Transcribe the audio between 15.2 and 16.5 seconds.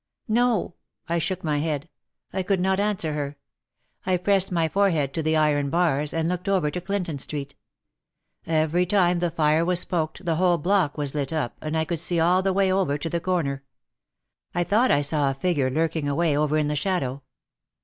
a figure lurking away